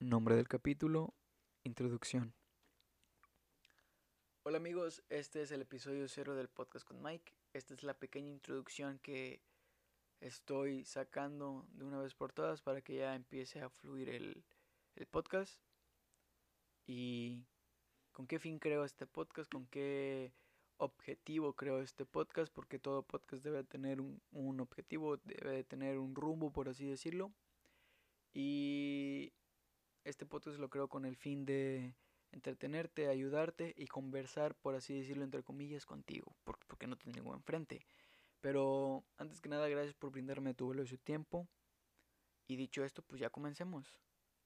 Nombre 0.00 0.34
del 0.34 0.48
capítulo, 0.48 1.14
Introducción. 1.62 2.34
Hola 4.42 4.58
amigos, 4.58 5.02
este 5.08 5.40
es 5.40 5.52
el 5.52 5.62
episodio 5.62 6.08
cero 6.08 6.34
del 6.34 6.48
podcast 6.48 6.86
con 6.86 7.00
Mike. 7.00 7.32
Esta 7.52 7.74
es 7.74 7.84
la 7.84 7.94
pequeña 7.94 8.30
introducción 8.30 8.98
que 8.98 9.40
estoy 10.20 10.84
sacando 10.84 11.64
de 11.70 11.84
una 11.84 12.00
vez 12.00 12.12
por 12.14 12.32
todas 12.32 12.60
para 12.60 12.82
que 12.82 12.96
ya 12.96 13.14
empiece 13.14 13.60
a 13.60 13.70
fluir 13.70 14.08
el, 14.08 14.44
el 14.96 15.06
podcast. 15.06 15.62
Y 16.86 17.46
con 18.12 18.26
qué 18.26 18.38
fin 18.40 18.58
creo 18.58 18.84
este 18.84 19.06
podcast, 19.06 19.50
con 19.50 19.66
qué 19.68 20.34
objetivo 20.76 21.54
creo 21.54 21.80
este 21.80 22.04
podcast, 22.04 22.52
porque 22.52 22.80
todo 22.80 23.04
podcast 23.04 23.44
debe 23.44 23.62
tener 23.62 24.00
un, 24.00 24.20
un 24.32 24.60
objetivo, 24.60 25.18
debe 25.18 25.62
tener 25.62 25.98
un 25.98 26.16
rumbo, 26.16 26.52
por 26.52 26.68
así 26.68 26.84
decirlo. 26.84 27.32
Y 28.34 29.32
este 30.04 30.26
podcast 30.26 30.58
lo 30.58 30.68
creo 30.68 30.88
con 30.88 31.04
el 31.04 31.16
fin 31.16 31.44
de 31.44 31.94
entretenerte, 32.30 33.08
ayudarte 33.08 33.74
y 33.76 33.86
conversar, 33.86 34.54
por 34.54 34.74
así 34.74 34.94
decirlo, 34.94 35.24
entre 35.24 35.42
comillas, 35.42 35.86
contigo, 35.86 36.36
porque 36.44 36.86
no 36.86 36.96
te 36.96 37.10
tengo 37.10 37.34
enfrente. 37.34 37.86
Pero 38.40 39.04
antes 39.16 39.40
que 39.40 39.48
nada, 39.48 39.68
gracias 39.68 39.94
por 39.94 40.10
brindarme 40.10 40.54
tu 40.54 40.68
valioso 40.68 40.98
tiempo. 40.98 41.48
Y 42.46 42.56
dicho 42.56 42.84
esto, 42.84 43.02
pues 43.02 43.20
ya 43.20 43.30
comencemos. 43.30 43.98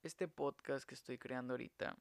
Este 0.03 0.29
podcast 0.29 0.87
que 0.87 0.95
estoy 0.95 1.19
creando 1.19 1.55
ahorita 1.55 1.97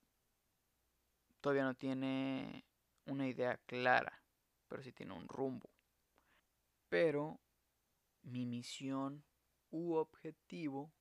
todavía 1.42 1.64
no 1.64 1.73
tiene 1.73 2.66
una 3.05 3.28
idea 3.28 3.58
clara, 3.66 4.22
pero 4.67 4.84
sí 4.84 4.92
tiene 4.92 5.14
un 5.14 5.28
rumbo. 5.28 5.70
Pero 6.89 7.39
mi 8.22 8.45
misión 8.45 9.23
u 9.72 9.94
objetivo 9.94 10.92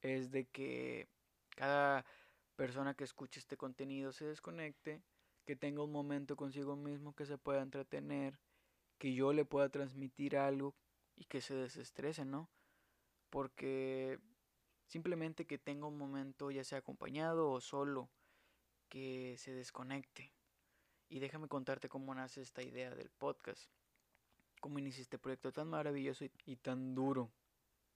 es 0.00 0.30
de 0.30 0.46
que 0.46 1.08
cada 1.58 2.04
persona 2.54 2.94
que 2.94 3.02
escuche 3.02 3.40
este 3.40 3.56
contenido 3.56 4.12
se 4.12 4.24
desconecte, 4.24 5.02
que 5.44 5.56
tenga 5.56 5.82
un 5.82 5.90
momento 5.90 6.36
consigo 6.36 6.76
mismo, 6.76 7.16
que 7.16 7.26
se 7.26 7.36
pueda 7.36 7.62
entretener, 7.62 8.38
que 8.96 9.12
yo 9.12 9.32
le 9.32 9.44
pueda 9.44 9.68
transmitir 9.68 10.36
algo 10.36 10.76
y 11.16 11.24
que 11.24 11.40
se 11.40 11.54
desestrese, 11.56 12.24
¿no? 12.24 12.48
Porque 13.28 14.20
simplemente 14.86 15.48
que 15.48 15.58
tenga 15.58 15.88
un 15.88 15.98
momento 15.98 16.52
ya 16.52 16.62
sea 16.62 16.78
acompañado 16.78 17.50
o 17.50 17.60
solo, 17.60 18.08
que 18.88 19.34
se 19.38 19.52
desconecte. 19.52 20.32
Y 21.08 21.18
déjame 21.18 21.48
contarte 21.48 21.88
cómo 21.88 22.14
nace 22.14 22.40
esta 22.40 22.62
idea 22.62 22.94
del 22.94 23.10
podcast. 23.10 23.68
Cómo 24.60 24.78
inicia 24.78 25.02
este 25.02 25.18
proyecto 25.18 25.52
tan 25.52 25.66
maravilloso 25.66 26.24
y 26.46 26.56
tan 26.56 26.94
duro 26.94 27.32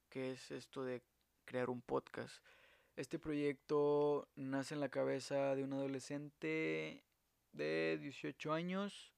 que 0.09 0.33
es 0.33 0.51
esto 0.51 0.83
de 0.83 1.01
crear 1.45 1.71
un 1.71 1.81
podcast. 1.81 2.43
Este 2.95 3.19
proyecto 3.19 4.29
nace 4.35 4.75
en 4.75 4.81
la 4.81 4.91
cabeza 4.91 5.57
de 5.57 5.65
un 5.65 5.73
adolescente 5.73 7.03
de 7.53 7.99
18 7.99 8.53
años 8.53 9.15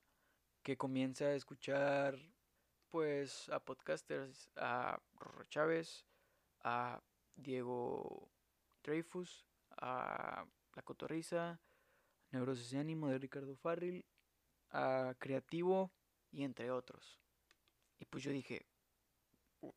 que 0.63 0.77
comienza 0.77 1.25
a 1.25 1.35
escuchar 1.35 2.17
pues 2.89 3.49
a 3.49 3.59
podcasters, 3.59 4.49
a 4.55 5.03
Rorro 5.17 5.43
Chávez, 5.47 6.07
a 6.61 7.03
Diego 7.35 8.31
Dreyfus, 8.85 9.45
a 9.71 10.47
La 10.77 10.83
Cotorriza, 10.83 11.59
Neurosis 12.31 12.73
y 12.75 12.77
Ánimo 12.77 13.09
de 13.09 13.19
Ricardo 13.19 13.57
Farril, 13.57 14.05
a 14.71 15.17
Creativo 15.19 15.91
y 16.31 16.45
entre 16.45 16.71
otros. 16.71 17.21
Y 17.99 18.05
pues 18.05 18.23
yo 18.23 18.31
dije, 18.31 18.67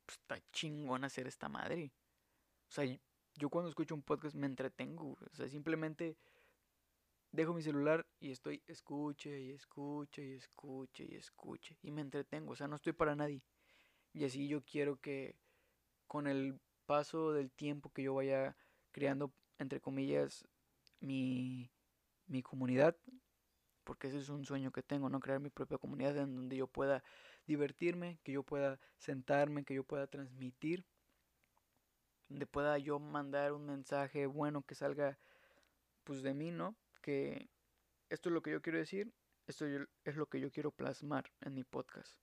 está 0.07 0.39
chingón 0.51 1.03
hacer 1.03 1.25
esta 1.25 1.49
madre. 1.49 1.91
O 2.69 2.71
sea, 2.71 2.85
yo 3.37 3.49
cuando 3.49 3.69
escucho 3.69 3.95
un 3.95 4.01
podcast 4.01 4.35
me 4.35 4.47
entretengo, 4.47 5.17
o 5.31 5.35
sea, 5.35 5.47
simplemente 5.47 6.17
dejo 7.31 7.53
mi 7.53 7.61
celular 7.61 8.07
y 8.19 8.31
estoy 8.31 8.63
escuche 8.67 9.39
y 9.41 9.51
escuche 9.51 10.25
y 10.25 10.33
escuche 10.33 11.05
y 11.09 11.15
escuche 11.15 11.77
y 11.83 11.91
me 11.91 12.01
entretengo, 12.01 12.53
o 12.53 12.55
sea, 12.55 12.67
no 12.67 12.75
estoy 12.75 12.93
para 12.93 13.15
nadie. 13.15 13.43
Y 14.13 14.25
así 14.25 14.47
yo 14.47 14.63
quiero 14.63 14.99
que 14.99 15.35
con 16.07 16.27
el 16.27 16.59
paso 16.85 17.33
del 17.33 17.51
tiempo 17.51 17.91
que 17.91 18.03
yo 18.03 18.15
vaya 18.15 18.57
creando, 18.91 19.31
entre 19.59 19.79
comillas, 19.79 20.47
mi, 20.99 21.69
mi 22.25 22.41
comunidad, 22.41 22.95
porque 23.83 24.07
ese 24.07 24.17
es 24.17 24.29
un 24.29 24.45
sueño 24.45 24.71
que 24.71 24.81
tengo, 24.81 25.09
¿no? 25.09 25.19
Crear 25.19 25.39
mi 25.39 25.49
propia 25.49 25.77
comunidad 25.77 26.17
en 26.17 26.35
donde 26.35 26.57
yo 26.57 26.67
pueda 26.67 27.03
divertirme, 27.45 28.19
que 28.23 28.31
yo 28.31 28.43
pueda 28.43 28.79
sentarme, 28.97 29.63
que 29.63 29.75
yo 29.75 29.83
pueda 29.83 30.07
transmitir 30.07 30.85
donde 32.29 32.45
pueda 32.45 32.77
yo 32.77 32.99
mandar 32.99 33.53
un 33.53 33.65
mensaje 33.65 34.25
bueno 34.25 34.63
que 34.63 34.75
salga 34.75 35.17
pues 36.03 36.21
de 36.23 36.33
mí, 36.33 36.51
¿no? 36.51 36.75
Que 37.01 37.49
esto 38.09 38.29
es 38.29 38.33
lo 38.33 38.41
que 38.41 38.51
yo 38.51 38.61
quiero 38.61 38.79
decir, 38.79 39.13
esto 39.47 39.65
es 40.03 40.15
lo 40.15 40.27
que 40.27 40.39
yo 40.39 40.51
quiero 40.51 40.71
plasmar 40.71 41.31
en 41.41 41.53
mi 41.53 41.63
podcast. 41.63 42.19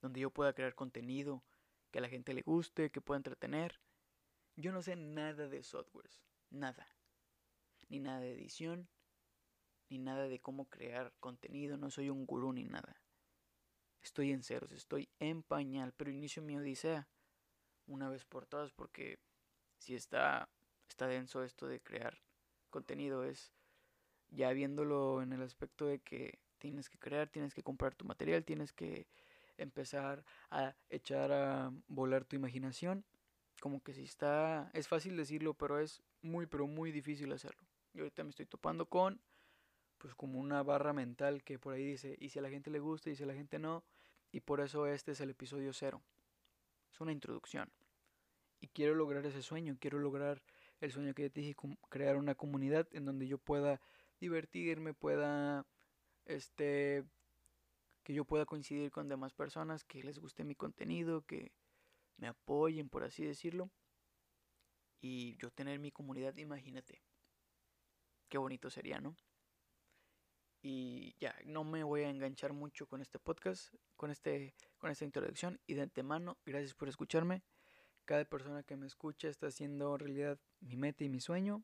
Donde 0.00 0.20
yo 0.20 0.30
pueda 0.30 0.52
crear 0.52 0.74
contenido 0.74 1.44
que 1.90 1.98
a 1.98 2.02
la 2.02 2.08
gente 2.08 2.34
le 2.34 2.42
guste, 2.42 2.90
que 2.90 3.00
pueda 3.00 3.18
entretener. 3.18 3.80
Yo 4.56 4.72
no 4.72 4.82
sé 4.82 4.96
nada 4.96 5.48
de 5.48 5.62
softwares, 5.62 6.22
nada. 6.50 6.86
Ni 7.88 7.98
nada 8.00 8.20
de 8.20 8.32
edición, 8.32 8.88
ni 9.88 9.98
nada 9.98 10.28
de 10.28 10.40
cómo 10.40 10.68
crear 10.68 11.12
contenido, 11.20 11.76
no 11.76 11.90
soy 11.90 12.10
un 12.10 12.26
gurú 12.26 12.52
ni 12.52 12.64
nada. 12.64 13.00
Estoy 14.02 14.30
en 14.30 14.42
ceros, 14.42 14.70
estoy 14.72 15.08
en 15.18 15.42
pañal, 15.42 15.92
pero 15.96 16.10
inicio 16.10 16.42
mi 16.42 16.56
odisea 16.56 17.08
una 17.88 18.08
vez 18.08 18.24
por 18.24 18.46
todas 18.46 18.70
porque 18.72 19.18
si 19.78 19.94
está, 19.94 20.48
está 20.88 21.06
denso 21.06 21.42
esto 21.42 21.66
de 21.66 21.80
crear 21.80 22.18
contenido 22.70 23.24
es 23.24 23.52
ya 24.30 24.52
viéndolo 24.52 25.22
en 25.22 25.32
el 25.32 25.42
aspecto 25.42 25.86
de 25.86 26.00
que 26.00 26.38
tienes 26.58 26.88
que 26.88 26.98
crear, 26.98 27.28
tienes 27.28 27.54
que 27.54 27.62
comprar 27.62 27.94
tu 27.94 28.04
material, 28.04 28.44
tienes 28.44 28.72
que 28.72 29.06
empezar 29.56 30.24
a 30.50 30.74
echar 30.90 31.32
a 31.32 31.72
volar 31.88 32.24
tu 32.24 32.36
imaginación. 32.36 33.04
Como 33.60 33.82
que 33.82 33.92
si 33.92 34.04
está, 34.04 34.70
es 34.72 34.86
fácil 34.86 35.16
decirlo, 35.16 35.54
pero 35.54 35.80
es 35.80 36.02
muy, 36.22 36.46
pero 36.46 36.66
muy 36.66 36.92
difícil 36.92 37.32
hacerlo. 37.32 37.66
Y 37.94 37.98
ahorita 38.00 38.22
me 38.22 38.30
estoy 38.30 38.46
topando 38.46 38.86
con, 38.86 39.20
pues 39.98 40.14
como 40.14 40.38
una 40.38 40.62
barra 40.62 40.92
mental 40.92 41.42
que 41.42 41.58
por 41.58 41.74
ahí 41.74 41.84
dice, 41.84 42.16
y 42.20 42.28
si 42.28 42.38
a 42.38 42.42
la 42.42 42.50
gente 42.50 42.70
le 42.70 42.78
gusta, 42.78 43.10
y 43.10 43.16
si 43.16 43.24
a 43.24 43.26
la 43.26 43.34
gente 43.34 43.58
no, 43.58 43.82
y 44.30 44.40
por 44.40 44.60
eso 44.60 44.86
este 44.86 45.12
es 45.12 45.20
el 45.20 45.30
episodio 45.30 45.72
cero. 45.72 46.02
Es 46.98 47.00
una 47.00 47.12
introducción. 47.12 47.70
Y 48.58 48.66
quiero 48.66 48.96
lograr 48.96 49.24
ese 49.24 49.40
sueño, 49.40 49.76
quiero 49.78 50.00
lograr 50.00 50.42
el 50.80 50.90
sueño 50.90 51.14
que 51.14 51.22
ya 51.22 51.30
te 51.30 51.42
dije, 51.42 51.54
crear 51.88 52.16
una 52.16 52.34
comunidad 52.34 52.88
en 52.90 53.04
donde 53.04 53.28
yo 53.28 53.38
pueda 53.38 53.80
divertirme, 54.18 54.94
pueda, 54.94 55.64
este, 56.24 57.04
que 58.02 58.14
yo 58.14 58.24
pueda 58.24 58.46
coincidir 58.46 58.90
con 58.90 59.08
demás 59.08 59.32
personas, 59.32 59.84
que 59.84 60.02
les 60.02 60.18
guste 60.18 60.42
mi 60.42 60.56
contenido, 60.56 61.22
que 61.22 61.52
me 62.16 62.26
apoyen, 62.26 62.88
por 62.88 63.04
así 63.04 63.24
decirlo. 63.24 63.70
Y 65.00 65.36
yo 65.36 65.52
tener 65.52 65.78
mi 65.78 65.92
comunidad, 65.92 66.36
imagínate. 66.36 67.00
Qué 68.28 68.38
bonito 68.38 68.70
sería, 68.70 69.00
¿no? 69.00 69.14
Y 70.60 71.14
ya, 71.20 71.36
no 71.44 71.64
me 71.64 71.84
voy 71.84 72.02
a 72.02 72.10
enganchar 72.10 72.52
mucho 72.52 72.86
con 72.86 73.00
este 73.00 73.18
podcast, 73.18 73.72
con, 73.96 74.10
este, 74.10 74.54
con 74.78 74.90
esta 74.90 75.04
introducción. 75.04 75.60
Y 75.66 75.74
de 75.74 75.82
antemano, 75.82 76.36
gracias 76.44 76.74
por 76.74 76.88
escucharme. 76.88 77.42
Cada 78.04 78.24
persona 78.24 78.62
que 78.62 78.76
me 78.76 78.86
escucha 78.86 79.28
está 79.28 79.48
haciendo 79.48 79.96
realidad 79.96 80.38
mi 80.60 80.76
meta 80.76 81.04
y 81.04 81.08
mi 81.08 81.20
sueño. 81.20 81.62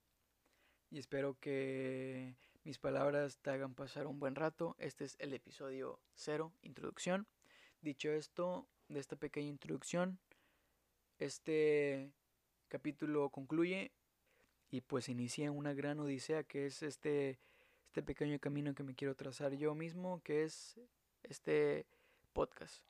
Y 0.90 0.98
espero 0.98 1.36
que 1.40 2.36
mis 2.62 2.78
palabras 2.78 3.38
te 3.38 3.50
hagan 3.50 3.74
pasar 3.74 4.06
un 4.06 4.20
buen 4.20 4.34
rato. 4.34 4.76
Este 4.78 5.04
es 5.04 5.16
el 5.18 5.32
episodio 5.32 5.98
cero, 6.14 6.52
introducción. 6.62 7.26
Dicho 7.80 8.10
esto, 8.10 8.68
de 8.88 9.00
esta 9.00 9.16
pequeña 9.16 9.48
introducción, 9.48 10.18
este 11.18 12.12
capítulo 12.68 13.30
concluye 13.30 13.92
y 14.70 14.80
pues 14.80 15.08
inicia 15.08 15.50
una 15.50 15.74
gran 15.74 16.00
odisea 16.00 16.44
que 16.44 16.66
es 16.66 16.82
este 16.82 17.38
este 17.94 18.02
pequeño 18.02 18.40
camino 18.40 18.74
que 18.74 18.82
me 18.82 18.96
quiero 18.96 19.14
trazar 19.14 19.52
yo 19.54 19.72
mismo, 19.76 20.20
que 20.24 20.42
es 20.42 20.80
este 21.22 21.86
podcast. 22.32 22.82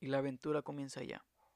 Y 0.00 0.08
la 0.08 0.18
aventura 0.18 0.60
comienza 0.60 1.02
ya. 1.02 1.24